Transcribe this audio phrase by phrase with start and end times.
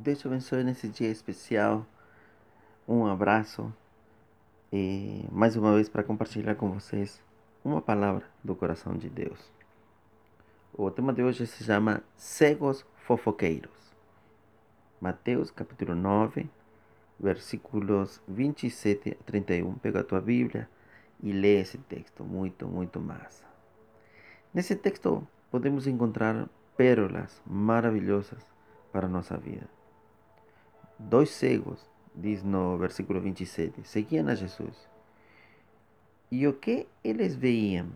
[0.00, 1.86] Deus te abençoe nesse dia especial.
[2.88, 3.70] Um abraço
[4.72, 7.22] e mais uma vez para compartilhar com vocês
[7.62, 9.52] uma palavra do coração de Deus.
[10.72, 13.94] O tema de hoje se chama Cegos Fofoqueiros.
[14.98, 16.48] Mateus capítulo 9,
[17.18, 19.74] versículos 27 a 31.
[19.74, 20.66] Pega a tua Bíblia
[21.22, 23.44] e lê esse texto, muito, muito massa.
[24.54, 28.42] Nesse texto podemos encontrar pérolas maravilhosas
[28.90, 29.68] para a nossa vida.
[31.08, 31.80] Dois cegos,
[32.14, 34.86] diz no versículo 27, seguiam a Jesus.
[36.30, 37.88] E o que eles veiam?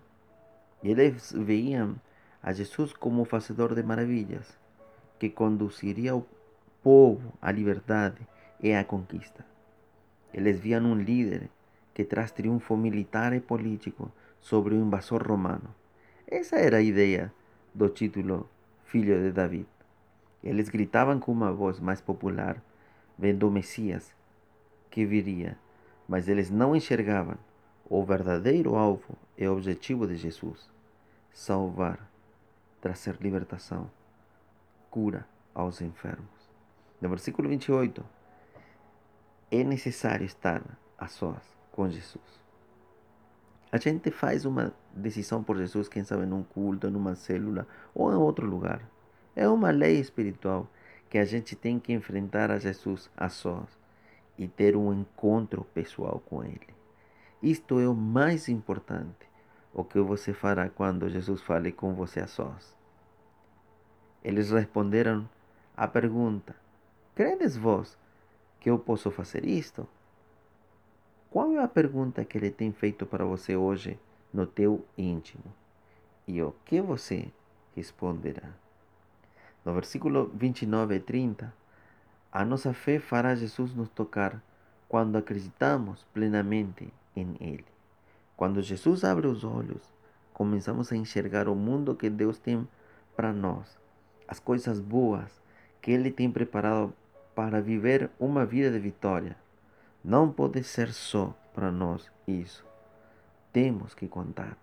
[0.82, 1.96] Eles veiam
[2.42, 4.58] a Jesus como o fazedor de maravilhas,
[5.18, 6.26] que conduziria o
[6.82, 8.26] povo à liberdade
[8.58, 9.44] e à conquista.
[10.32, 11.50] Eles viam um líder
[11.92, 14.10] que traz triunfo militar e político
[14.40, 15.74] sobre o invasor romano.
[16.26, 17.30] Essa era a ideia
[17.74, 18.48] do título
[18.86, 19.68] Filho de David.
[20.42, 22.60] Eles gritavam com uma voz mais popular,
[23.18, 24.14] vendo o Messias
[24.90, 25.58] que viria,
[26.08, 27.36] mas eles não enxergavam
[27.88, 30.70] o verdadeiro alvo e objetivo de Jesus:
[31.32, 32.08] salvar,
[32.80, 33.90] trazer libertação,
[34.90, 36.50] cura aos enfermos.
[37.00, 38.04] No versículo 28,
[39.50, 40.62] é necessário estar
[40.98, 42.44] a sós com Jesus.
[43.70, 48.14] A gente faz uma decisão por Jesus, quem sabe num culto, numa célula ou em
[48.14, 48.80] outro lugar.
[49.34, 50.68] É uma lei espiritual
[51.08, 53.68] que a gente tem que enfrentar a Jesus a sós
[54.38, 56.74] e ter um encontro pessoal com Ele.
[57.42, 59.28] Isto é o mais importante,
[59.72, 62.76] o que você fará quando Jesus fale com você a sós.
[64.22, 65.28] Eles responderam
[65.76, 66.56] à pergunta:
[67.14, 67.98] Credes vós
[68.58, 69.86] que eu posso fazer isto?
[71.30, 73.98] Qual é a pergunta que ele tem feito para você hoje
[74.32, 75.44] no teu íntimo?
[76.26, 77.30] E o que você
[77.74, 78.63] responderá?
[79.64, 81.54] No versículo 29 e 30,
[82.30, 84.42] a nossa fé fará Jesus nos tocar
[84.88, 87.64] quando acreditamos plenamente em Ele.
[88.36, 89.82] Quando Jesus abre os olhos,
[90.32, 92.68] começamos a enxergar o mundo que Deus tem
[93.16, 93.78] para nós,
[94.28, 95.40] as coisas boas
[95.80, 96.92] que Ele tem preparado
[97.34, 99.36] para viver uma vida de vitória.
[100.02, 102.64] Não pode ser só para nós isso.
[103.52, 104.56] Temos que contar.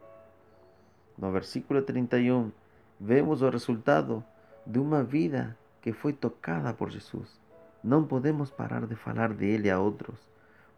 [1.17, 2.51] No versículo 31,
[3.00, 4.23] vemos o resultado
[4.66, 7.39] de uma vida que foi tocada por Jesus.
[7.83, 10.19] Não podemos parar de falar dele a outros,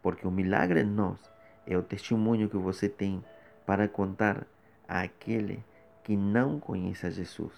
[0.02, 1.18] porque o milagre em nós
[1.66, 3.22] é o testemunho que você tem
[3.66, 4.46] para contar
[4.88, 5.64] àquele
[6.02, 7.52] que não conhece a Jesus.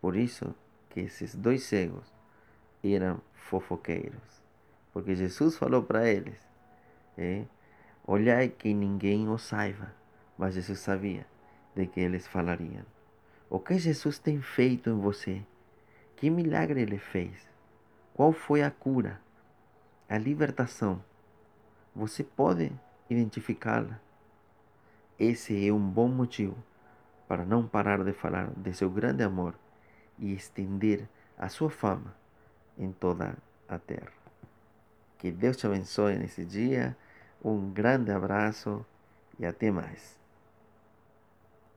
[0.00, 0.54] Por isso
[0.90, 2.12] que esses dois cegos
[2.82, 4.42] eram fofoqueiros.
[4.92, 6.38] Porque Jesus falou para eles:
[7.18, 7.44] é,
[8.06, 9.92] Olhai que ninguém o saiba.
[10.36, 11.26] Mas Jesus sabia
[11.74, 12.93] de que eles falariam.
[13.54, 15.40] O que Jesus tem feito em você?
[16.16, 17.48] Que milagre ele fez?
[18.12, 19.20] Qual foi a cura?
[20.08, 21.00] A libertação?
[21.94, 22.72] Você pode
[23.08, 24.00] identificá-la?
[25.16, 26.56] Esse é um bom motivo
[27.28, 29.54] para não parar de falar de seu grande amor
[30.18, 32.12] e estender a sua fama
[32.76, 33.36] em toda
[33.68, 34.10] a terra.
[35.16, 36.96] Que Deus te abençoe nesse dia.
[37.40, 38.84] Um grande abraço
[39.38, 40.23] e até mais.